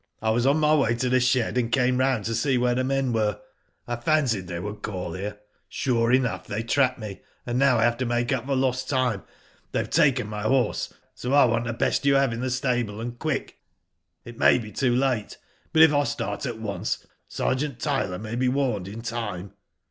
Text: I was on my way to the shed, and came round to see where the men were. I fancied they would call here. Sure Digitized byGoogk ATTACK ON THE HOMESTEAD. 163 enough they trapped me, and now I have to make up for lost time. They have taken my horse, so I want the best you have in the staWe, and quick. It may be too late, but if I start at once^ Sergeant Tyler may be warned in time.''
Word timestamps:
I 0.19 0.31
was 0.31 0.47
on 0.47 0.57
my 0.57 0.73
way 0.73 0.95
to 0.95 1.09
the 1.09 1.19
shed, 1.19 1.59
and 1.59 1.71
came 1.71 1.99
round 1.99 2.25
to 2.25 2.33
see 2.33 2.57
where 2.57 2.73
the 2.73 2.83
men 2.83 3.13
were. 3.13 3.39
I 3.87 3.97
fancied 3.97 4.47
they 4.47 4.59
would 4.59 4.81
call 4.81 5.13
here. 5.13 5.37
Sure 5.69 6.07
Digitized 6.07 6.09
byGoogk 6.09 6.15
ATTACK 6.15 6.17
ON 6.17 6.17
THE 6.17 6.17
HOMESTEAD. 6.17 6.17
163 6.17 6.17
enough 6.17 6.47
they 6.47 6.63
trapped 6.63 6.97
me, 6.99 7.21
and 7.45 7.59
now 7.59 7.77
I 7.77 7.83
have 7.83 7.97
to 7.99 8.05
make 8.07 8.33
up 8.33 8.45
for 8.47 8.55
lost 8.55 8.89
time. 8.89 9.23
They 9.73 9.77
have 9.79 9.89
taken 9.91 10.25
my 10.27 10.41
horse, 10.41 10.91
so 11.13 11.33
I 11.33 11.45
want 11.45 11.65
the 11.65 11.73
best 11.73 12.07
you 12.07 12.15
have 12.15 12.33
in 12.33 12.41
the 12.41 12.47
staWe, 12.49 12.99
and 12.99 13.19
quick. 13.19 13.59
It 14.25 14.39
may 14.39 14.57
be 14.57 14.71
too 14.71 14.95
late, 14.95 15.37
but 15.71 15.83
if 15.83 15.93
I 15.93 16.05
start 16.05 16.47
at 16.47 16.55
once^ 16.55 17.05
Sergeant 17.27 17.79
Tyler 17.79 18.17
may 18.17 18.33
be 18.35 18.47
warned 18.47 18.87
in 18.87 19.01
time.'' 19.03 19.53